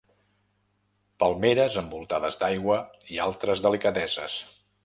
[1.25, 2.81] Palmeres envoltades d'aigua
[3.17, 4.43] i altres delicadeses.